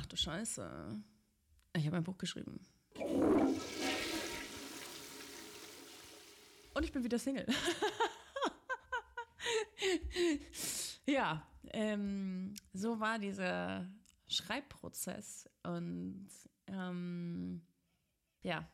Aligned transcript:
Ach 0.00 0.06
du 0.06 0.16
Scheiße. 0.16 1.02
Ich 1.76 1.86
habe 1.86 1.98
ein 1.98 2.04
Buch 2.04 2.16
geschrieben. 2.16 2.58
Und 6.72 6.84
ich 6.84 6.90
bin 6.90 7.04
wieder 7.04 7.18
Single. 7.18 7.46
ja, 11.06 11.46
ähm, 11.72 12.54
so 12.72 12.98
war 12.98 13.18
dieser 13.18 13.92
Schreibprozess. 14.26 15.50
Und 15.64 16.30
ähm, 16.66 17.60
ja, 18.42 18.66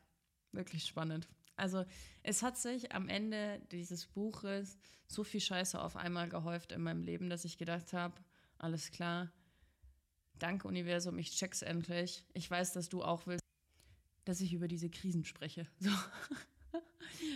wirklich 0.53 0.85
spannend. 0.85 1.27
Also 1.57 1.83
es 2.23 2.41
hat 2.41 2.57
sich 2.57 2.93
am 2.93 3.09
Ende 3.09 3.59
dieses 3.73 4.05
Buches 4.05 4.79
so 5.07 5.25
viel 5.25 5.41
Scheiße 5.41 5.77
auf 5.77 5.97
einmal 5.97 6.29
gehäuft 6.29 6.71
in 6.71 6.83
meinem 6.83 7.03
Leben, 7.03 7.29
dass 7.29 7.43
ich 7.43 7.57
gedacht 7.57 7.91
habe, 7.91 8.15
alles 8.59 8.91
klar, 8.91 9.29
danke 10.39 10.67
Universum, 10.67 11.17
ich 11.17 11.31
check's 11.31 11.61
endlich. 11.61 12.23
Ich 12.33 12.49
weiß, 12.49 12.73
dass 12.73 12.89
du 12.89 13.03
auch 13.03 13.27
willst, 13.27 13.43
dass 14.25 14.41
ich 14.41 14.53
über 14.53 14.67
diese 14.67 14.89
Krisen 14.89 15.23
spreche. 15.23 15.67
So. 15.79 15.91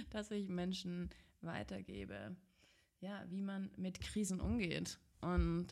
dass 0.09 0.29
ich 0.31 0.49
Menschen 0.49 1.09
weitergebe, 1.41 2.35
ja, 2.99 3.23
wie 3.29 3.41
man 3.41 3.71
mit 3.77 4.01
Krisen 4.01 4.39
umgeht. 4.39 4.99
Und 5.21 5.67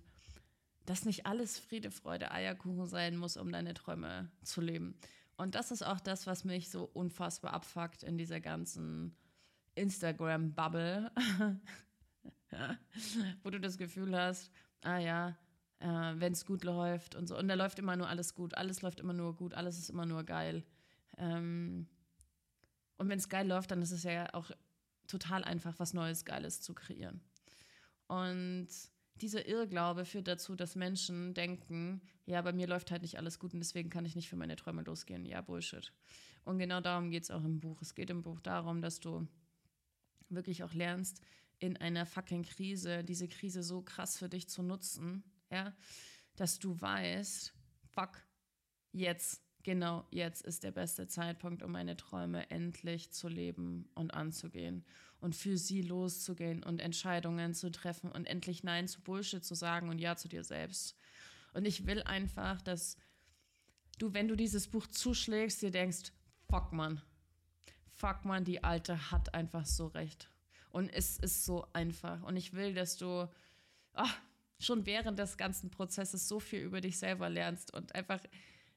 dass 0.85 1.05
nicht 1.05 1.25
alles 1.25 1.59
Friede, 1.59 1.91
Freude, 1.91 2.31
Eierkuchen 2.31 2.87
sein 2.87 3.17
muss, 3.17 3.37
um 3.37 3.51
deine 3.51 3.73
Träume 3.73 4.31
zu 4.43 4.61
leben. 4.61 4.95
Und 5.37 5.55
das 5.55 5.71
ist 5.71 5.83
auch 5.83 5.99
das, 5.99 6.25
was 6.25 6.43
mich 6.43 6.69
so 6.69 6.85
unfassbar 6.85 7.53
abfuckt 7.53 8.03
in 8.03 8.17
dieser 8.17 8.39
ganzen 8.39 9.15
Instagram-Bubble, 9.75 11.11
wo 13.43 13.49
du 13.49 13.59
das 13.59 13.77
Gefühl 13.77 14.17
hast, 14.17 14.51
ah 14.81 14.97
ja, 14.97 15.37
äh, 15.79 16.13
wenn 16.15 16.33
es 16.33 16.45
gut 16.45 16.63
läuft 16.63 17.15
und 17.15 17.27
so. 17.27 17.37
Und 17.37 17.47
da 17.47 17.55
läuft 17.55 17.79
immer 17.79 17.95
nur 17.95 18.07
alles 18.07 18.33
gut, 18.33 18.55
alles 18.55 18.81
läuft 18.81 18.99
immer 18.99 19.13
nur 19.13 19.35
gut, 19.35 19.53
alles 19.53 19.77
ist 19.77 19.89
immer 19.89 20.05
nur 20.05 20.23
geil. 20.23 20.63
Ähm, 21.17 21.87
und 22.97 23.09
wenn 23.09 23.19
es 23.19 23.29
geil 23.29 23.47
läuft, 23.47 23.71
dann 23.71 23.81
ist 23.81 23.91
es 23.91 24.03
ja 24.03 24.33
auch 24.33 24.51
total 25.07 25.43
einfach, 25.43 25.79
was 25.79 25.93
Neues, 25.93 26.25
Geiles 26.25 26.61
zu 26.61 26.73
kreieren. 26.73 27.21
Und 28.07 28.67
dieser 29.15 29.47
Irrglaube 29.47 30.05
führt 30.05 30.27
dazu, 30.27 30.55
dass 30.55 30.75
Menschen 30.75 31.33
denken, 31.33 32.01
ja, 32.25 32.41
bei 32.41 32.53
mir 32.53 32.67
läuft 32.67 32.91
halt 32.91 33.01
nicht 33.01 33.17
alles 33.17 33.39
gut 33.39 33.53
und 33.53 33.59
deswegen 33.59 33.89
kann 33.89 34.05
ich 34.05 34.15
nicht 34.15 34.29
für 34.29 34.35
meine 34.35 34.55
Träume 34.55 34.83
losgehen. 34.83 35.25
Ja, 35.25 35.41
Bullshit. 35.41 35.91
Und 36.45 36.57
genau 36.57 36.81
darum 36.81 37.09
geht 37.09 37.23
es 37.23 37.31
auch 37.31 37.43
im 37.43 37.59
Buch. 37.59 37.81
Es 37.81 37.95
geht 37.95 38.09
im 38.09 38.21
Buch 38.21 38.39
darum, 38.39 38.81
dass 38.81 38.99
du 38.99 39.27
wirklich 40.29 40.63
auch 40.63 40.73
lernst, 40.73 41.21
in 41.59 41.75
einer 41.77 42.05
fucking 42.05 42.43
Krise 42.43 43.03
diese 43.03 43.27
Krise 43.27 43.63
so 43.63 43.81
krass 43.81 44.17
für 44.17 44.29
dich 44.29 44.47
zu 44.47 44.63
nutzen, 44.63 45.23
ja, 45.51 45.75
dass 46.35 46.59
du 46.59 46.79
weißt, 46.79 47.53
fuck, 47.85 48.11
jetzt, 48.91 49.41
genau 49.63 50.07
jetzt 50.11 50.41
ist 50.45 50.63
der 50.63 50.71
beste 50.71 51.07
Zeitpunkt, 51.07 51.63
um 51.63 51.71
meine 51.71 51.97
Träume 51.97 52.49
endlich 52.49 53.11
zu 53.11 53.27
leben 53.27 53.89
und 53.95 54.13
anzugehen 54.13 54.85
und 55.19 55.35
für 55.35 55.57
sie 55.57 55.81
loszugehen 55.81 56.63
und 56.63 56.79
Entscheidungen 56.79 57.53
zu 57.53 57.71
treffen 57.71 58.11
und 58.11 58.25
endlich 58.25 58.63
Nein 58.63 58.87
zu 58.87 59.01
Bullshit 59.01 59.43
zu 59.43 59.55
sagen 59.55 59.89
und 59.89 59.99
Ja 59.99 60.15
zu 60.15 60.27
dir 60.27 60.43
selbst. 60.43 60.95
Und 61.53 61.65
ich 61.65 61.85
will 61.85 62.03
einfach, 62.03 62.61
dass 62.61 62.97
du, 63.97 64.13
wenn 64.13 64.27
du 64.27 64.35
dieses 64.35 64.67
Buch 64.67 64.87
zuschlägst, 64.87 65.61
dir 65.61 65.71
denkst, 65.71 66.13
fuck 66.47 66.71
man, 66.71 67.01
fuck 67.89 68.23
man, 68.23 68.45
die 68.45 68.63
Alte 68.63 69.11
hat 69.11 69.33
einfach 69.33 69.65
so 69.65 69.87
recht. 69.87 70.29
Und 70.71 70.89
es 70.89 71.17
ist 71.17 71.45
so 71.45 71.67
einfach. 71.73 72.23
Und 72.23 72.37
ich 72.37 72.53
will, 72.53 72.73
dass 72.73 72.97
du, 72.97 73.27
oh, 73.95 74.03
schon 74.59 74.85
während 74.85 75.17
des 75.17 75.37
ganzen 75.37 75.71
Prozesses 75.71 76.27
so 76.27 76.39
viel 76.39 76.61
über 76.61 76.81
dich 76.81 76.97
selber 76.97 77.29
lernst 77.29 77.73
und 77.73 77.95
einfach 77.95 78.19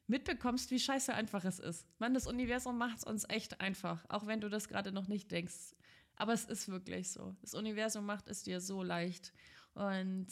mitbekommst, 0.07 0.71
wie 0.71 0.79
scheiße 0.79 1.13
einfach 1.13 1.45
es 1.45 1.59
ist. 1.59 1.87
Man, 1.99 2.15
das 2.15 2.27
Universum 2.27 2.79
macht 2.79 2.99
es 2.99 3.05
uns 3.05 3.25
echt 3.29 3.61
einfach, 3.61 4.05
auch 4.09 4.27
wenn 4.27 4.41
du 4.41 4.49
das 4.49 4.69
gerade 4.69 4.93
noch 4.93 5.09
nicht 5.09 5.31
denkst. 5.31 5.75
Aber 6.17 6.33
es 6.33 6.45
ist 6.45 6.69
wirklich 6.69 7.11
so. 7.11 7.35
Das 7.41 7.55
Universum 7.55 8.07
macht 8.07 8.29
es 8.29 8.43
dir 8.43 8.61
so 8.61 8.83
leicht. 8.83 9.33
Und 9.75 10.29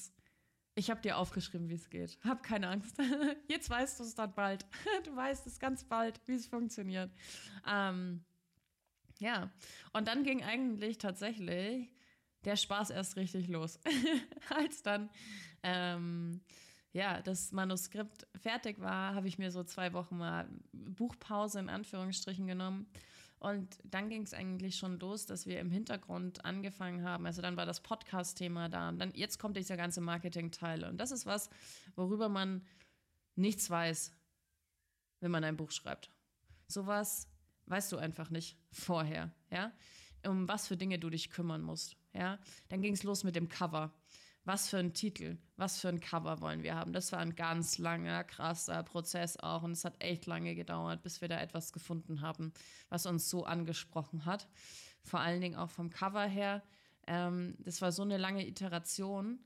ich 0.75 0.91
habe 0.91 1.00
dir 1.00 1.16
aufgeschrieben, 1.16 1.69
wie 1.69 1.75
es 1.75 1.91
geht. 1.91 2.19
Hab 2.22 2.43
keine 2.43 2.69
Angst. 2.69 2.97
Jetzt 3.49 3.71
weißt 3.71 3.99
du 3.99 4.05
es 4.05 4.15
dann 4.15 4.34
bald. 4.34 4.67
Du 5.05 5.17
weißt 5.17 5.47
es 5.47 5.59
ganz 5.59 5.84
bald, 5.84 6.21
wie 6.27 6.34
es 6.34 6.47
funktioniert. 6.47 7.11
Ähm, 7.67 8.25
ja, 9.19 9.50
und 9.93 10.09
dann 10.09 10.25
ging 10.25 10.43
eigentlich 10.43 10.99
tatsächlich 10.99 11.91
der 12.45 12.56
Spaß 12.56 12.91
erst 12.91 13.17
richtig 13.17 13.49
los. 13.49 13.78
Als 14.49 14.83
dann 14.83 15.11
ähm, 15.62 16.41
ja, 16.93 17.21
das 17.23 17.53
Manuskript 17.53 18.27
fertig 18.34 18.81
war, 18.81 19.15
habe 19.15 19.28
ich 19.28 19.39
mir 19.39 19.51
so 19.51 19.62
zwei 19.62 19.93
Wochen 19.93 20.19
mal 20.19 20.49
Buchpause 20.73 21.61
in 21.61 21.69
Anführungsstrichen 21.69 22.47
genommen. 22.47 22.87
Und 23.39 23.79
dann 23.84 24.11
ging 24.11 24.23
es 24.23 24.34
eigentlich 24.34 24.77
schon 24.77 24.99
los, 24.99 25.25
dass 25.25 25.47
wir 25.47 25.61
im 25.61 25.71
Hintergrund 25.71 26.45
angefangen 26.45 27.05
haben. 27.05 27.25
Also 27.27 27.41
dann 27.41 27.56
war 27.56 27.65
das 27.65 27.81
Podcast-Thema 27.81 28.69
da. 28.69 28.91
Und 28.91 28.99
dann 28.99 29.12
jetzt 29.15 29.39
kommt 29.39 29.56
dieser 29.56 29.77
ganze 29.77 30.00
Marketing-Teil. 30.00 30.84
Und 30.84 30.99
das 30.99 31.11
ist 31.11 31.27
was, 31.27 31.49
worüber 31.95 32.29
man 32.29 32.67
nichts 33.37 33.71
weiß, 33.71 34.12
wenn 35.21 35.31
man 35.31 35.45
ein 35.45 35.56
Buch 35.56 35.71
schreibt. 35.71 36.11
Sowas 36.67 37.29
weißt 37.67 37.93
du 37.93 37.99
einfach 37.99 38.31
nicht 38.31 38.59
vorher, 38.73 39.33
ja? 39.50 39.73
Um 40.27 40.47
was 40.49 40.69
für 40.69 40.77
Dinge 40.77 40.99
du 40.99 41.09
dich 41.09 41.31
kümmern 41.31 41.62
musst, 41.62 41.97
ja? 42.12 42.38
Dann 42.69 42.82
ging 42.82 42.94
es 42.94 43.03
los 43.03 43.25
mit 43.25 43.37
dem 43.37 43.48
Cover 43.48 43.93
was 44.44 44.69
für 44.69 44.78
ein 44.78 44.94
Titel, 44.94 45.37
was 45.56 45.81
für 45.81 45.88
ein 45.88 46.00
Cover 46.00 46.41
wollen 46.41 46.62
wir 46.62 46.75
haben. 46.75 46.93
Das 46.93 47.12
war 47.12 47.19
ein 47.19 47.34
ganz 47.34 47.78
langer, 47.78 48.25
krasser 48.25 48.82
Prozess 48.82 49.37
auch 49.37 49.62
und 49.62 49.72
es 49.72 49.84
hat 49.84 50.03
echt 50.03 50.26
lange 50.26 50.54
gedauert, 50.54 51.03
bis 51.03 51.20
wir 51.20 51.28
da 51.28 51.41
etwas 51.41 51.72
gefunden 51.72 52.20
haben, 52.20 52.53
was 52.88 53.06
uns 53.06 53.28
so 53.28 53.44
angesprochen 53.44 54.25
hat. 54.25 54.49
Vor 55.03 55.20
allen 55.20 55.41
Dingen 55.41 55.56
auch 55.56 55.70
vom 55.70 55.91
Cover 55.91 56.25
her. 56.25 56.62
Ähm, 57.06 57.56
das 57.60 57.82
war 57.82 57.93
so 57.93 58.03
eine 58.03 58.16
lange 58.16 58.47
Iteration, 58.47 59.38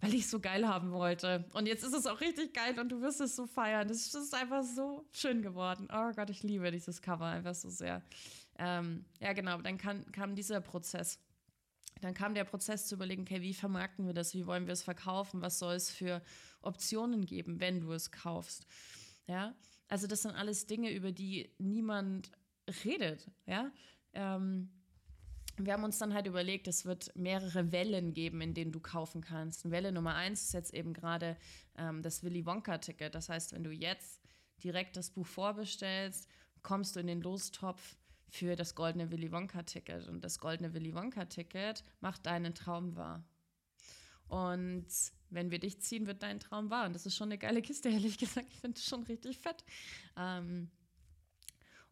weil 0.00 0.14
ich 0.14 0.22
es 0.22 0.30
so 0.30 0.40
geil 0.40 0.68
haben 0.68 0.92
wollte. 0.92 1.48
Und 1.54 1.66
jetzt 1.66 1.84
ist 1.84 1.94
es 1.94 2.06
auch 2.06 2.20
richtig 2.20 2.54
geil 2.54 2.78
und 2.78 2.90
du 2.90 3.00
wirst 3.00 3.20
es 3.20 3.36
so 3.36 3.46
feiern. 3.46 3.88
Das 3.88 4.14
ist 4.14 4.34
einfach 4.34 4.62
so 4.62 5.06
schön 5.12 5.42
geworden. 5.42 5.88
Oh 5.92 6.12
Gott, 6.14 6.30
ich 6.30 6.42
liebe 6.42 6.70
dieses 6.70 7.00
Cover 7.00 7.26
einfach 7.26 7.54
so 7.54 7.70
sehr. 7.70 8.02
Ähm, 8.58 9.06
ja, 9.18 9.32
genau, 9.32 9.60
dann 9.62 9.78
kam, 9.78 10.04
kam 10.12 10.34
dieser 10.34 10.60
Prozess 10.60 11.18
dann 12.02 12.14
kam 12.14 12.34
der 12.34 12.44
Prozess 12.44 12.86
zu 12.86 12.96
überlegen, 12.96 13.22
okay, 13.22 13.42
wie 13.42 13.54
vermarkten 13.54 14.06
wir 14.06 14.12
das, 14.12 14.34
wie 14.34 14.46
wollen 14.46 14.66
wir 14.66 14.72
es 14.72 14.82
verkaufen, 14.82 15.40
was 15.40 15.58
soll 15.58 15.74
es 15.74 15.90
für 15.90 16.22
Optionen 16.60 17.24
geben, 17.24 17.60
wenn 17.60 17.80
du 17.80 17.92
es 17.92 18.10
kaufst. 18.10 18.66
Ja, 19.26 19.54
also 19.88 20.06
das 20.06 20.22
sind 20.22 20.32
alles 20.32 20.66
Dinge, 20.66 20.92
über 20.92 21.12
die 21.12 21.54
niemand 21.58 22.32
redet. 22.84 23.30
Ja, 23.46 23.70
ähm, 24.14 24.70
wir 25.58 25.74
haben 25.74 25.84
uns 25.84 25.98
dann 25.98 26.14
halt 26.14 26.26
überlegt, 26.26 26.66
es 26.66 26.86
wird 26.86 27.14
mehrere 27.14 27.70
Wellen 27.70 28.14
geben, 28.14 28.40
in 28.40 28.54
denen 28.54 28.72
du 28.72 28.80
kaufen 28.80 29.20
kannst. 29.20 29.70
Welle 29.70 29.92
Nummer 29.92 30.14
eins 30.14 30.42
ist 30.42 30.54
jetzt 30.54 30.74
eben 30.74 30.94
gerade 30.94 31.36
ähm, 31.76 32.02
das 32.02 32.24
Willy 32.24 32.46
Wonka-Ticket. 32.46 33.14
Das 33.14 33.28
heißt, 33.28 33.52
wenn 33.52 33.62
du 33.62 33.70
jetzt 33.70 34.20
direkt 34.64 34.96
das 34.96 35.10
Buch 35.10 35.26
vorbestellst, 35.26 36.28
kommst 36.62 36.96
du 36.96 37.00
in 37.00 37.06
den 37.06 37.20
Lostopf 37.20 37.96
für 38.32 38.56
das 38.56 38.74
goldene 38.74 39.10
Willy 39.10 39.30
Wonka-Ticket. 39.30 40.08
Und 40.08 40.24
das 40.24 40.38
goldene 40.38 40.72
Willy 40.72 40.94
Wonka-Ticket 40.94 41.84
macht 42.00 42.24
deinen 42.24 42.54
Traum 42.54 42.96
wahr. 42.96 43.22
Und 44.26 44.86
wenn 45.28 45.50
wir 45.50 45.58
dich 45.58 45.82
ziehen, 45.82 46.06
wird 46.06 46.22
dein 46.22 46.40
Traum 46.40 46.70
wahr. 46.70 46.86
Und 46.86 46.94
das 46.94 47.04
ist 47.04 47.14
schon 47.14 47.28
eine 47.28 47.36
geile 47.36 47.60
Kiste, 47.60 47.88
ehrlich 47.90 48.16
gesagt. 48.16 48.46
Ich 48.50 48.58
finde 48.58 48.78
es 48.78 48.86
schon 48.86 49.02
richtig 49.02 49.36
fett. 49.36 49.62
Ähm, 50.16 50.70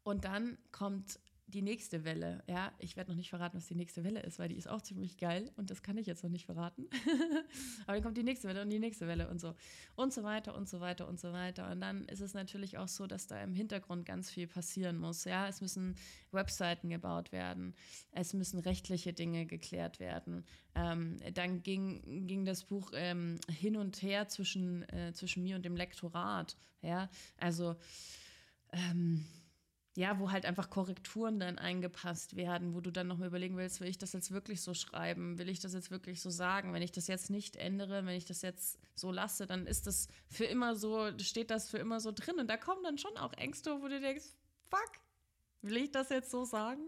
und 0.02 0.24
dann 0.24 0.56
kommt 0.72 1.20
die 1.50 1.62
nächste 1.62 2.04
Welle, 2.04 2.42
ja, 2.46 2.72
ich 2.78 2.96
werde 2.96 3.10
noch 3.10 3.16
nicht 3.16 3.30
verraten, 3.30 3.56
was 3.56 3.66
die 3.66 3.74
nächste 3.74 4.04
Welle 4.04 4.20
ist, 4.20 4.38
weil 4.38 4.48
die 4.48 4.56
ist 4.56 4.68
auch 4.68 4.80
ziemlich 4.80 5.18
geil 5.18 5.50
und 5.56 5.70
das 5.70 5.82
kann 5.82 5.98
ich 5.98 6.06
jetzt 6.06 6.22
noch 6.22 6.30
nicht 6.30 6.46
verraten. 6.46 6.86
Aber 7.86 7.94
dann 7.94 8.02
kommt 8.02 8.16
die 8.16 8.22
nächste 8.22 8.48
Welle 8.48 8.62
und 8.62 8.70
die 8.70 8.78
nächste 8.78 9.06
Welle 9.06 9.28
und 9.28 9.40
so 9.40 9.54
und 9.96 10.12
so 10.12 10.22
weiter 10.22 10.54
und 10.54 10.68
so 10.68 10.80
weiter 10.80 11.08
und 11.08 11.20
so 11.20 11.32
weiter. 11.32 11.70
Und 11.70 11.80
dann 11.80 12.04
ist 12.06 12.20
es 12.20 12.34
natürlich 12.34 12.78
auch 12.78 12.88
so, 12.88 13.06
dass 13.06 13.26
da 13.26 13.42
im 13.42 13.54
Hintergrund 13.54 14.06
ganz 14.06 14.30
viel 14.30 14.46
passieren 14.46 14.98
muss. 14.98 15.24
Ja, 15.24 15.48
es 15.48 15.60
müssen 15.60 15.96
Webseiten 16.32 16.88
gebaut 16.88 17.32
werden, 17.32 17.74
es 18.12 18.32
müssen 18.32 18.58
rechtliche 18.60 19.12
Dinge 19.12 19.46
geklärt 19.46 20.00
werden. 20.00 20.44
Ähm, 20.74 21.16
dann 21.34 21.62
ging, 21.62 22.26
ging 22.26 22.44
das 22.44 22.64
Buch 22.64 22.92
ähm, 22.94 23.38
hin 23.48 23.76
und 23.76 24.02
her 24.02 24.28
zwischen, 24.28 24.88
äh, 24.90 25.12
zwischen 25.12 25.42
mir 25.42 25.56
und 25.56 25.64
dem 25.64 25.76
Lektorat. 25.76 26.56
Ja, 26.82 27.10
also 27.38 27.76
ähm, 28.72 29.26
ja, 29.96 30.18
wo 30.20 30.30
halt 30.30 30.46
einfach 30.46 30.70
Korrekturen 30.70 31.40
dann 31.40 31.58
eingepasst 31.58 32.36
werden, 32.36 32.74
wo 32.74 32.80
du 32.80 32.92
dann 32.92 33.08
nochmal 33.08 33.28
überlegen 33.28 33.56
willst, 33.56 33.80
will 33.80 33.88
ich 33.88 33.98
das 33.98 34.12
jetzt 34.12 34.30
wirklich 34.30 34.62
so 34.62 34.72
schreiben? 34.72 35.38
Will 35.38 35.48
ich 35.48 35.58
das 35.58 35.74
jetzt 35.74 35.90
wirklich 35.90 36.20
so 36.20 36.30
sagen? 36.30 36.72
Wenn 36.72 36.82
ich 36.82 36.92
das 36.92 37.08
jetzt 37.08 37.28
nicht 37.28 37.56
ändere, 37.56 38.06
wenn 38.06 38.16
ich 38.16 38.24
das 38.24 38.42
jetzt 38.42 38.78
so 38.94 39.10
lasse, 39.10 39.46
dann 39.46 39.66
ist 39.66 39.86
das 39.86 40.08
für 40.28 40.44
immer 40.44 40.76
so, 40.76 41.10
steht 41.18 41.50
das 41.50 41.68
für 41.68 41.78
immer 41.78 41.98
so 41.98 42.12
drin. 42.12 42.38
Und 42.38 42.48
da 42.48 42.56
kommen 42.56 42.82
dann 42.84 42.98
schon 42.98 43.16
auch 43.16 43.32
Ängste, 43.32 43.82
wo 43.82 43.88
du 43.88 44.00
denkst, 44.00 44.26
fuck, 44.62 44.92
will 45.62 45.76
ich 45.76 45.90
das 45.90 46.08
jetzt 46.10 46.30
so 46.30 46.44
sagen? 46.44 46.82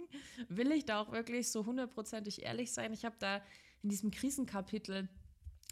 Will 0.48 0.70
ich 0.70 0.84
da 0.84 1.00
auch 1.00 1.10
wirklich 1.10 1.50
so 1.50 1.66
hundertprozentig 1.66 2.42
ehrlich 2.42 2.72
sein? 2.72 2.92
Ich 2.92 3.04
habe 3.04 3.16
da 3.18 3.42
in 3.82 3.88
diesem 3.88 4.12
Krisenkapitel 4.12 5.08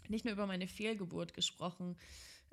nicht 0.09 0.25
nur 0.25 0.33
über 0.33 0.47
meine 0.47 0.67
Fehlgeburt 0.67 1.33
gesprochen, 1.33 1.95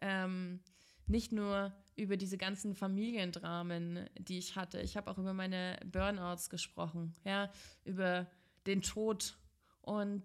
ähm, 0.01 0.61
nicht 1.09 1.33
nur 1.33 1.75
über 1.99 2.17
diese 2.17 2.39
ganzen 2.39 2.75
Familiendramen, 2.75 4.09
die 4.19 4.39
ich 4.39 4.57
hatte. 4.57 4.81
Ich 4.81 4.97
habe 4.97 5.11
auch 5.11 5.19
über 5.19 5.35
meine 5.35 5.79
Burnouts 5.85 6.49
gesprochen, 6.49 7.15
ja, 7.25 7.51
über 7.85 8.27
den 8.67 8.83
Tod. 8.83 9.37
Und 9.83 10.25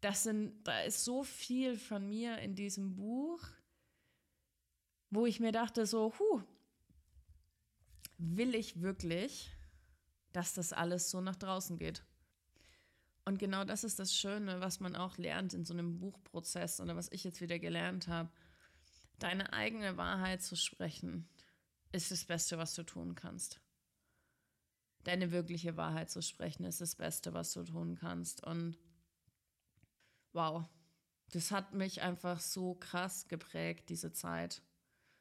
das 0.00 0.22
sind, 0.22 0.54
da 0.64 0.80
ist 0.82 1.04
so 1.04 1.24
viel 1.24 1.76
von 1.76 2.08
mir 2.08 2.38
in 2.38 2.54
diesem 2.54 2.94
Buch, 2.94 3.42
wo 5.10 5.26
ich 5.26 5.40
mir 5.40 5.52
dachte, 5.52 5.86
so, 5.86 6.12
huh, 6.18 6.42
will 8.18 8.54
ich 8.54 8.80
wirklich, 8.80 9.50
dass 10.32 10.54
das 10.54 10.72
alles 10.72 11.10
so 11.10 11.20
nach 11.20 11.36
draußen 11.36 11.78
geht? 11.78 12.04
Und 13.24 13.38
genau 13.38 13.64
das 13.64 13.84
ist 13.84 13.98
das 13.98 14.14
Schöne, 14.14 14.60
was 14.60 14.80
man 14.80 14.96
auch 14.96 15.18
lernt 15.18 15.52
in 15.52 15.64
so 15.64 15.74
einem 15.74 15.98
Buchprozess 15.98 16.80
oder 16.80 16.96
was 16.96 17.12
ich 17.12 17.24
jetzt 17.24 17.40
wieder 17.40 17.58
gelernt 17.58 18.08
habe. 18.08 18.30
Deine 19.18 19.52
eigene 19.52 19.96
Wahrheit 19.96 20.42
zu 20.42 20.56
sprechen, 20.56 21.28
ist 21.92 22.10
das 22.10 22.24
Beste, 22.24 22.58
was 22.58 22.74
du 22.74 22.82
tun 22.82 23.14
kannst. 23.14 23.60
Deine 25.04 25.32
wirkliche 25.32 25.76
Wahrheit 25.76 26.10
zu 26.10 26.22
sprechen, 26.22 26.64
ist 26.64 26.80
das 26.80 26.96
Beste, 26.96 27.32
was 27.32 27.52
du 27.52 27.64
tun 27.64 27.96
kannst. 27.96 28.44
Und 28.44 28.76
wow, 30.32 30.64
das 31.30 31.50
hat 31.50 31.74
mich 31.74 32.02
einfach 32.02 32.40
so 32.40 32.74
krass 32.74 33.28
geprägt, 33.28 33.88
diese 33.88 34.12
Zeit 34.12 34.62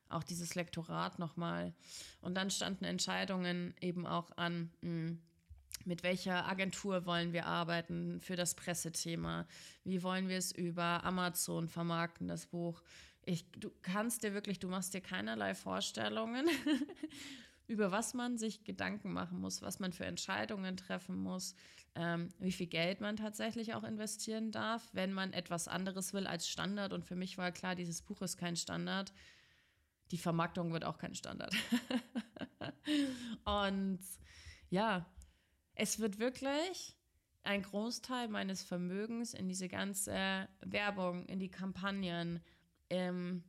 auch 0.10 0.24
dieses 0.24 0.56
Lektorat 0.56 1.20
nochmal. 1.20 1.74
Und 2.22 2.36
dann 2.36 2.50
standen 2.50 2.86
Entscheidungen 2.86 3.74
eben 3.82 4.06
auch 4.06 4.32
an, 4.38 4.72
hm, 4.82 5.22
mit 5.86 6.04
welcher 6.04 6.48
Agentur 6.48 7.06
wollen 7.06 7.34
wir 7.34 7.46
arbeiten 7.46 8.20
für 8.20 8.36
das 8.36 8.56
Pressethema? 8.56 9.48
Wie 9.84 10.04
wollen 10.04 10.28
wir 10.28 10.38
es 10.38 10.52
über 10.52 11.04
Amazon 11.04 11.70
vermarkten, 11.70 12.28
das 12.28 12.48
Buch? 12.48 12.82
Ich, 13.28 13.50
du 13.52 13.70
kannst 13.82 14.24
dir 14.24 14.34
wirklich, 14.34 14.60
du 14.60 14.68
machst 14.68 14.94
dir 14.94 15.02
keinerlei 15.02 15.54
Vorstellungen, 15.54 16.48
über 17.68 17.92
was 17.92 18.14
man 18.14 18.38
sich 18.38 18.64
Gedanken 18.64 19.12
machen 19.12 19.40
muss, 19.40 19.62
was 19.62 19.80
man 19.80 19.92
für 19.92 20.06
Entscheidungen 20.06 20.78
treffen 20.78 21.18
muss, 21.18 21.54
ähm, 21.96 22.30
wie 22.40 22.52
viel 22.52 22.68
Geld 22.68 23.02
man 23.02 23.18
tatsächlich 23.18 23.74
auch 23.74 23.84
investieren 23.84 24.52
darf, 24.52 24.90
wenn 24.94 25.14
man 25.14 25.34
etwas 25.34 25.68
anderes 25.68 26.14
will 26.14 26.26
als 26.26 26.48
Standard. 26.48 26.94
Und 26.94 27.04
für 27.06 27.16
mich 27.16 27.38
war 27.38 27.52
klar, 27.52 27.76
dieses 27.76 28.02
Buch 28.02 28.22
ist 28.22 28.38
kein 28.38 28.56
Standard 28.56 29.14
die 30.12 30.18
Vermarktung 30.18 30.72
wird 30.72 30.86
auch 30.86 30.98
kein 30.98 31.16
Standard. 31.16 31.54
und 33.46 34.00
ja, 34.70 35.06
es 35.74 36.00
wird 36.00 36.20
wirklich 36.20 36.96
ein 37.44 37.62
Großteil 37.62 38.28
meines 38.28 38.64
Vermögens 38.64 39.34
in 39.34 39.48
diese 39.48 39.68
ganze 39.68 40.50
Werbung, 40.62 41.26
in 41.28 41.40
die 41.40 41.52
Kampagnen, 41.52 42.42
ähm, 42.90 43.44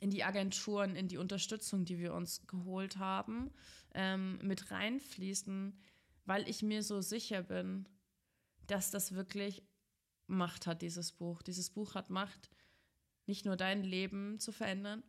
in 0.00 0.10
die 0.10 0.24
Agenturen, 0.24 0.96
in 0.96 1.08
die 1.08 1.18
Unterstützung, 1.18 1.84
die 1.84 1.98
wir 1.98 2.14
uns 2.14 2.46
geholt 2.46 2.98
haben, 2.98 3.50
ähm, 3.94 4.38
mit 4.42 4.70
reinfließen, 4.70 5.78
weil 6.24 6.48
ich 6.48 6.62
mir 6.62 6.82
so 6.82 7.00
sicher 7.00 7.42
bin, 7.42 7.88
dass 8.66 8.90
das 8.90 9.12
wirklich 9.12 9.62
Macht 10.26 10.66
hat, 10.66 10.82
dieses 10.82 11.12
Buch. 11.12 11.42
Dieses 11.42 11.70
Buch 11.70 11.94
hat 11.94 12.10
Macht, 12.10 12.50
nicht 13.26 13.44
nur 13.44 13.56
dein 13.56 13.82
Leben 13.82 14.38
zu 14.38 14.52
verändern, 14.52 15.02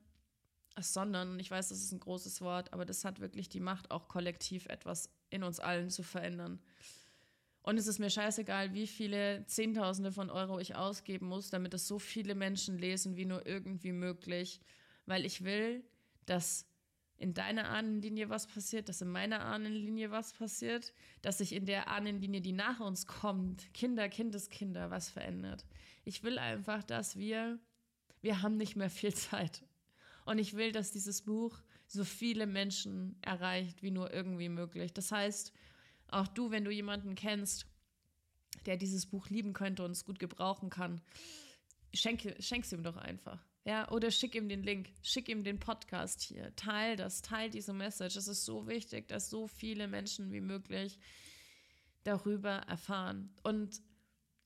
sondern, 0.79 1.39
ich 1.39 1.51
weiß, 1.51 1.69
das 1.69 1.79
ist 1.79 1.91
ein 1.91 1.99
großes 1.99 2.41
Wort, 2.41 2.73
aber 2.73 2.85
das 2.85 3.03
hat 3.03 3.19
wirklich 3.19 3.49
die 3.49 3.59
Macht, 3.59 3.91
auch 3.91 4.07
kollektiv 4.07 4.65
etwas 4.67 5.09
in 5.29 5.43
uns 5.43 5.59
allen 5.59 5.89
zu 5.89 6.03
verändern. 6.03 6.61
Und 7.69 7.77
es 7.77 7.85
ist 7.85 7.99
mir 7.99 8.09
scheißegal, 8.09 8.73
wie 8.73 8.87
viele 8.87 9.45
Zehntausende 9.45 10.11
von 10.11 10.31
Euro 10.31 10.57
ich 10.57 10.75
ausgeben 10.75 11.27
muss, 11.27 11.51
damit 11.51 11.71
es 11.75 11.87
so 11.87 11.99
viele 11.99 12.33
Menschen 12.33 12.79
lesen, 12.79 13.15
wie 13.15 13.25
nur 13.25 13.45
irgendwie 13.45 13.91
möglich, 13.91 14.59
weil 15.05 15.23
ich 15.23 15.43
will, 15.43 15.83
dass 16.25 16.65
in 17.17 17.35
deiner 17.35 17.69
Ahnenlinie 17.69 18.27
was 18.27 18.47
passiert, 18.47 18.89
dass 18.89 19.01
in 19.01 19.09
meiner 19.09 19.41
Ahnenlinie 19.41 20.09
was 20.09 20.33
passiert, 20.33 20.93
dass 21.21 21.37
sich 21.37 21.53
in 21.53 21.67
der 21.67 21.89
Ahnenlinie, 21.89 22.41
die 22.41 22.53
nach 22.53 22.79
uns 22.79 23.05
kommt, 23.05 23.71
Kinder, 23.75 24.09
Kindeskinder, 24.09 24.89
was 24.89 25.11
verändert. 25.11 25.63
Ich 26.05 26.23
will 26.23 26.39
einfach, 26.39 26.83
dass 26.83 27.17
wir, 27.17 27.59
wir 28.23 28.41
haben 28.41 28.57
nicht 28.57 28.77
mehr 28.77 28.89
viel 28.89 29.13
Zeit. 29.13 29.61
Und 30.25 30.39
ich 30.39 30.55
will, 30.55 30.71
dass 30.71 30.89
dieses 30.89 31.21
Buch 31.21 31.61
so 31.85 32.03
viele 32.03 32.47
Menschen 32.47 33.15
erreicht, 33.21 33.83
wie 33.83 33.91
nur 33.91 34.11
irgendwie 34.11 34.49
möglich. 34.49 34.91
Das 34.91 35.11
heißt, 35.11 35.53
auch 36.11 36.27
du, 36.27 36.51
wenn 36.51 36.65
du 36.65 36.71
jemanden 36.71 37.15
kennst, 37.15 37.65
der 38.65 38.77
dieses 38.77 39.05
Buch 39.05 39.29
lieben 39.29 39.53
könnte 39.53 39.83
und 39.83 39.91
es 39.91 40.05
gut 40.05 40.19
gebrauchen 40.19 40.69
kann, 40.69 41.01
schenke, 41.93 42.35
schenk's 42.41 42.71
ihm 42.71 42.83
doch 42.83 42.97
einfach. 42.97 43.43
Ja, 43.65 43.89
oder 43.91 44.09
schick 44.09 44.35
ihm 44.35 44.49
den 44.49 44.63
Link, 44.63 44.89
schick 45.03 45.29
ihm 45.29 45.43
den 45.43 45.59
Podcast 45.59 46.21
hier, 46.21 46.55
teil 46.55 46.95
das, 46.95 47.21
teil 47.21 47.49
diese 47.49 47.73
Message. 47.73 48.15
Es 48.15 48.27
ist 48.27 48.45
so 48.45 48.67
wichtig, 48.67 49.07
dass 49.07 49.29
so 49.29 49.47
viele 49.47 49.87
Menschen 49.87 50.31
wie 50.31 50.41
möglich 50.41 50.99
darüber 52.03 52.49
erfahren. 52.67 53.35
Und 53.43 53.81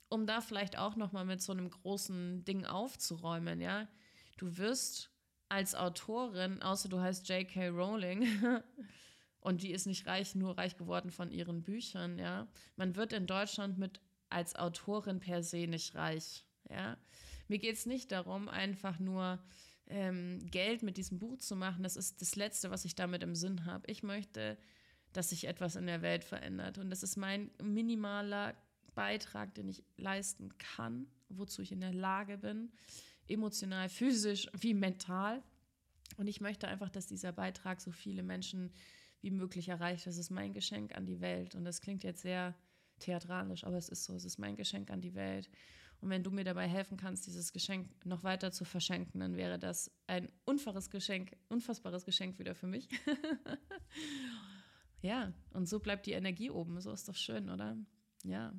um 0.09 0.27
da 0.27 0.41
vielleicht 0.41 0.77
auch 0.77 0.95
noch 0.95 1.11
mal 1.11 1.25
mit 1.25 1.41
so 1.41 1.51
einem 1.51 1.69
großen 1.69 2.43
Ding 2.43 2.65
aufzuräumen, 2.65 3.61
ja, 3.61 3.87
du 4.37 4.57
wirst 4.57 5.11
als 5.49 5.75
Autorin, 5.75 6.61
außer 6.61 6.89
du 6.89 6.99
heißt 6.99 7.29
J.K. 7.29 7.69
Rowling, 7.69 8.27
und 9.43 9.61
die 9.61 9.71
ist 9.71 9.85
nicht 9.85 10.07
reich, 10.07 10.35
nur 10.35 10.57
reich 10.57 10.77
geworden 10.77 11.11
von 11.11 11.31
ihren 11.31 11.63
Büchern, 11.63 12.17
ja. 12.17 12.47
Man 12.75 12.95
wird 12.95 13.13
in 13.13 13.27
Deutschland 13.27 13.77
mit 13.77 14.01
als 14.29 14.55
Autorin 14.55 15.19
per 15.19 15.43
se 15.43 15.67
nicht 15.67 15.95
reich, 15.95 16.45
ja. 16.69 16.97
Mir 17.47 17.59
geht 17.59 17.75
es 17.75 17.85
nicht 17.85 18.11
darum, 18.11 18.47
einfach 18.47 18.99
nur 18.99 19.43
ähm, 19.87 20.39
Geld 20.49 20.81
mit 20.81 20.97
diesem 20.97 21.19
Buch 21.19 21.37
zu 21.39 21.55
machen. 21.55 21.83
Das 21.83 21.97
ist 21.97 22.21
das 22.21 22.35
Letzte, 22.35 22.71
was 22.71 22.85
ich 22.85 22.95
damit 22.95 23.21
im 23.21 23.35
Sinn 23.35 23.65
habe. 23.65 23.91
Ich 23.91 24.01
möchte, 24.01 24.57
dass 25.11 25.29
sich 25.29 25.45
etwas 25.45 25.75
in 25.75 25.85
der 25.85 26.01
Welt 26.01 26.23
verändert. 26.23 26.77
Und 26.77 26.89
das 26.89 27.03
ist 27.03 27.17
mein 27.17 27.51
minimaler 27.61 28.55
Beitrag, 28.95 29.53
den 29.55 29.67
ich 29.67 29.83
leisten 29.97 30.57
kann, 30.57 31.07
wozu 31.27 31.61
ich 31.61 31.73
in 31.73 31.81
der 31.81 31.93
Lage 31.93 32.37
bin 32.37 32.71
emotional, 33.27 33.89
physisch 33.89 34.47
wie 34.53 34.73
mental. 34.73 35.41
Und 36.17 36.27
ich 36.27 36.41
möchte 36.41 36.67
einfach, 36.67 36.89
dass 36.89 37.07
dieser 37.07 37.31
Beitrag 37.31 37.81
so 37.81 37.91
viele 37.91 38.23
Menschen 38.23 38.71
wie 39.23 39.31
möglich 39.31 39.69
erreicht. 39.69 40.05
Das 40.05 40.17
ist 40.17 40.29
mein 40.29 40.53
Geschenk 40.53 40.95
an 40.95 41.05
die 41.05 41.21
Welt. 41.21 41.55
Und 41.55 41.63
das 41.63 41.81
klingt 41.81 42.03
jetzt 42.03 42.21
sehr 42.21 42.53
theatralisch, 42.99 43.63
aber 43.63 43.77
es 43.77 43.89
ist 43.89 44.03
so. 44.03 44.13
Es 44.13 44.25
ist 44.25 44.37
mein 44.37 44.55
Geschenk 44.55 44.91
an 44.91 45.01
die 45.01 45.15
Welt. 45.15 45.49
Und 46.01 46.09
wenn 46.09 46.21
du 46.21 46.31
mir 46.31 46.43
dabei 46.43 46.67
helfen 46.67 46.97
kannst, 46.97 47.25
dieses 47.27 47.53
Geschenk 47.53 47.89
noch 48.05 48.23
weiter 48.23 48.51
zu 48.51 48.65
verschenken, 48.65 49.21
dann 49.21 49.37
wäre 49.37 49.57
das 49.57 49.89
ein 50.05 50.29
unfaires 50.43 50.89
Geschenk, 50.89 51.37
unfassbares 51.47 52.03
Geschenk 52.03 52.37
wieder 52.39 52.53
für 52.53 52.67
mich. 52.67 52.89
ja, 55.01 55.31
und 55.53 55.69
so 55.69 55.79
bleibt 55.79 56.05
die 56.05 56.11
Energie 56.11 56.49
oben. 56.49 56.81
So 56.81 56.91
ist 56.91 57.07
doch 57.07 57.15
schön, 57.15 57.49
oder? 57.49 57.77
Ja. 58.25 58.53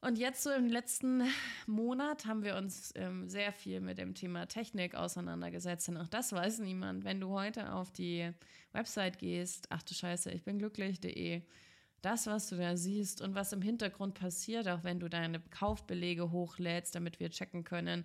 Und 0.00 0.16
jetzt 0.16 0.44
so 0.44 0.50
im 0.50 0.68
letzten 0.68 1.24
Monat 1.66 2.24
haben 2.24 2.44
wir 2.44 2.56
uns 2.56 2.92
ähm, 2.94 3.28
sehr 3.28 3.52
viel 3.52 3.80
mit 3.80 3.98
dem 3.98 4.14
Thema 4.14 4.46
Technik 4.46 4.94
auseinandergesetzt. 4.94 5.88
Und 5.88 5.96
auch 5.96 6.06
das 6.06 6.32
weiß 6.32 6.60
niemand. 6.60 7.04
Wenn 7.04 7.20
du 7.20 7.30
heute 7.30 7.72
auf 7.72 7.90
die 7.90 8.30
Website 8.72 9.18
gehst, 9.18 9.66
ach 9.70 9.82
du 9.82 9.94
Scheiße, 9.94 10.30
ich 10.30 10.44
bin 10.44 10.58
glücklich.de, 10.58 11.42
das, 12.00 12.28
was 12.28 12.48
du 12.48 12.56
da 12.56 12.76
siehst 12.76 13.20
und 13.20 13.34
was 13.34 13.52
im 13.52 13.60
Hintergrund 13.60 14.14
passiert, 14.14 14.68
auch 14.68 14.84
wenn 14.84 15.00
du 15.00 15.08
deine 15.08 15.40
Kaufbelege 15.40 16.30
hochlädst, 16.30 16.94
damit 16.94 17.18
wir 17.18 17.30
checken 17.30 17.64
können, 17.64 18.04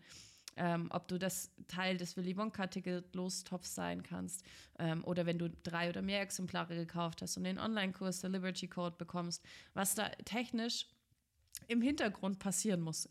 ähm, 0.55 0.87
ob 0.91 1.07
du 1.07 1.19
das 1.19 1.51
Teil 1.67 1.97
des 1.97 2.17
Willy 2.17 2.35
Wonka-Ticket-Lostopfs 2.35 3.75
sein 3.75 4.01
kannst 4.01 4.43
ähm, 4.79 5.03
oder 5.03 5.27
wenn 5.27 5.37
du 5.37 5.49
drei 5.49 5.89
oder 5.89 6.01
mehr 6.01 6.21
Exemplare 6.21 6.75
gekauft 6.75 7.21
hast 7.21 7.37
und 7.37 7.43
den 7.43 7.59
Online-Kurs 7.59 8.21
der 8.21 8.31
Liberty 8.31 8.67
Code 8.67 8.95
bekommst, 8.97 9.43
was 9.73 9.95
da 9.95 10.09
technisch 10.25 10.87
im 11.67 11.81
Hintergrund 11.81 12.39
passieren 12.39 12.81
muss. 12.81 13.07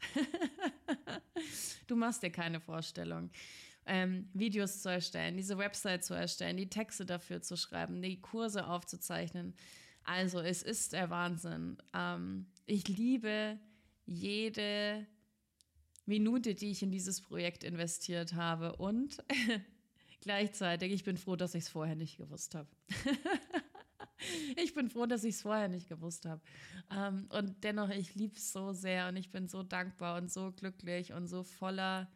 du 1.87 1.97
machst 1.97 2.23
dir 2.23 2.31
keine 2.31 2.61
Vorstellung. 2.61 3.31
Ähm, 3.85 4.29
Videos 4.33 4.81
zu 4.83 4.91
erstellen, 4.91 5.37
diese 5.37 5.59
Website 5.59 6.05
zu 6.05 6.15
erstellen, 6.15 6.57
die 6.57 6.69
Texte 6.69 7.05
dafür 7.05 7.43
zu 7.43 7.57
schreiben, 7.57 8.01
die 8.01 8.21
Kurse 8.21 8.67
aufzuzeichnen. 8.67 9.55
Also 10.05 10.41
es 10.41 10.63
ist 10.63 10.93
der 10.93 11.11
Wahnsinn. 11.11 11.79
Ähm, 11.93 12.47
ich 12.67 12.87
liebe 12.89 13.59
jede 14.07 15.07
Minute, 16.07 16.55
die 16.55 16.71
ich 16.71 16.83
in 16.83 16.91
dieses 16.91 17.21
Projekt 17.21 17.65
investiert 17.65 18.35
habe 18.35 18.77
und 18.77 19.23
gleichzeitig, 20.21 20.93
ich 20.93 21.05
bin 21.05 21.17
froh, 21.17 21.37
dass 21.37 21.55
ich 21.55 21.65
es 21.65 21.69
vorher 21.69 21.97
nicht 21.97 22.19
gewusst 22.19 22.55
habe. 22.55 22.69
ich 24.59 24.75
bin 24.75 24.91
froh, 24.91 25.07
dass 25.07 25.25
ich 25.25 25.37
es 25.37 25.43
vorher 25.43 25.69
nicht 25.69 25.89
gewusst 25.89 26.27
habe. 26.27 26.41
Ähm, 26.91 27.27
und 27.31 27.63
dennoch, 27.65 27.91
ich 27.91 28.15
liebe 28.15 28.37
es 28.37 28.53
so 28.53 28.73
sehr 28.73 29.09
und 29.09 29.17
ich 29.17 29.31
bin 29.31 29.49
so 29.49 29.63
dankbar 29.63 30.21
und 30.21 30.31
so 30.31 30.53
glücklich 30.53 31.13
und 31.13 31.29
so 31.29 31.43
voller, 31.43 32.11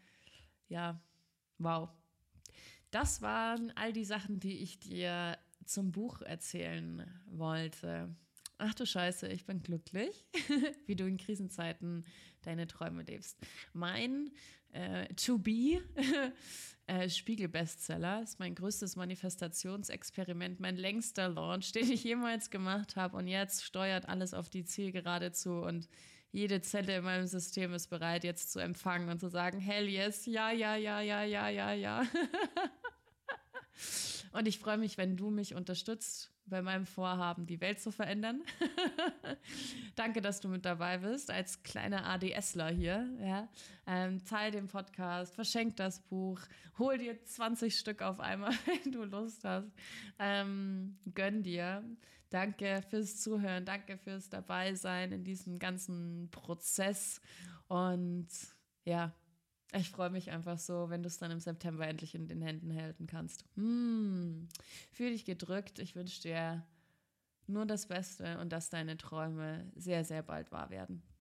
ja, 0.68 1.00
wow. 1.58 1.88
Das 2.90 3.22
waren 3.22 3.72
all 3.76 3.92
die 3.92 4.04
Sachen, 4.04 4.40
die 4.40 4.58
ich 4.58 4.78
dir 4.78 5.38
zum 5.64 5.92
Buch 5.92 6.22
erzählen 6.22 7.04
wollte. 7.26 8.14
Ach 8.58 8.72
du 8.74 8.86
Scheiße, 8.86 9.28
ich 9.28 9.44
bin 9.44 9.62
glücklich, 9.62 10.24
wie 10.86 10.96
du 10.96 11.06
in 11.06 11.18
Krisenzeiten 11.18 12.04
deine 12.42 12.66
Träume 12.66 13.02
lebst. 13.02 13.38
Mein 13.74 14.30
äh, 14.76 15.06
To 15.14 15.38
Be, 15.38 15.80
äh, 16.86 17.08
Spiegel-Bestseller. 17.08 18.22
Ist 18.22 18.38
mein 18.38 18.54
größtes 18.54 18.96
Manifestationsexperiment, 18.96 20.60
mein 20.60 20.76
längster 20.76 21.28
Launch, 21.28 21.72
den 21.74 21.90
ich 21.90 22.04
jemals 22.04 22.50
gemacht 22.50 22.96
habe. 22.96 23.16
Und 23.16 23.28
jetzt 23.28 23.64
steuert 23.64 24.08
alles 24.08 24.34
auf 24.34 24.50
die 24.50 24.64
Zielgerade 24.64 25.32
zu 25.32 25.52
und 25.62 25.88
jede 26.32 26.60
Zelle 26.60 26.98
in 26.98 27.04
meinem 27.04 27.26
System 27.26 27.72
ist 27.72 27.88
bereit, 27.88 28.22
jetzt 28.22 28.52
zu 28.52 28.58
empfangen 28.58 29.08
und 29.08 29.20
zu 29.20 29.28
sagen, 29.28 29.58
hell 29.58 29.88
yes, 29.88 30.26
ja, 30.26 30.50
ja, 30.50 30.76
ja, 30.76 31.00
ja, 31.00 31.22
ja, 31.22 31.48
ja, 31.48 31.72
ja. 31.72 32.06
und 34.32 34.46
ich 34.46 34.58
freue 34.58 34.76
mich, 34.76 34.98
wenn 34.98 35.16
du 35.16 35.30
mich 35.30 35.54
unterstützt 35.54 36.35
bei 36.46 36.62
meinem 36.62 36.86
Vorhaben, 36.86 37.46
die 37.46 37.60
Welt 37.60 37.80
zu 37.80 37.90
verändern. 37.90 38.42
Danke, 39.96 40.20
dass 40.20 40.40
du 40.40 40.48
mit 40.48 40.64
dabei 40.64 40.98
bist, 40.98 41.30
als 41.30 41.62
kleiner 41.62 42.06
ADSler 42.06 42.68
hier. 42.70 43.08
Ja. 43.20 43.48
Ähm, 43.86 44.24
teil 44.24 44.50
den 44.50 44.68
Podcast, 44.68 45.34
verschenk 45.34 45.76
das 45.76 46.00
Buch, 46.00 46.40
hol 46.78 46.98
dir 46.98 47.22
20 47.22 47.76
Stück 47.76 48.02
auf 48.02 48.20
einmal, 48.20 48.52
wenn 48.66 48.92
du 48.92 49.04
Lust 49.04 49.44
hast. 49.44 49.70
Ähm, 50.18 50.98
gönn 51.14 51.42
dir. 51.42 51.82
Danke 52.30 52.82
fürs 52.90 53.20
Zuhören, 53.20 53.64
danke 53.64 53.98
fürs 53.98 54.28
Dabeisein 54.28 55.12
in 55.12 55.24
diesem 55.24 55.58
ganzen 55.58 56.28
Prozess. 56.30 57.20
Und 57.68 58.28
ja, 58.84 59.12
ich 59.72 59.90
freue 59.90 60.10
mich 60.10 60.30
einfach 60.30 60.58
so, 60.58 60.90
wenn 60.90 61.02
du 61.02 61.08
es 61.08 61.18
dann 61.18 61.30
im 61.30 61.40
September 61.40 61.86
endlich 61.86 62.14
in 62.14 62.28
den 62.28 62.40
Händen 62.40 62.74
halten 62.74 63.06
kannst. 63.06 63.44
Hm, 63.56 64.48
fühl 64.92 65.10
dich 65.10 65.24
gedrückt. 65.24 65.78
Ich 65.78 65.96
wünsche 65.96 66.22
dir 66.22 66.66
nur 67.46 67.66
das 67.66 67.86
Beste 67.86 68.38
und 68.38 68.50
dass 68.52 68.70
deine 68.70 68.96
Träume 68.96 69.70
sehr, 69.74 70.04
sehr 70.04 70.22
bald 70.22 70.52
wahr 70.52 70.70
werden. 70.70 71.02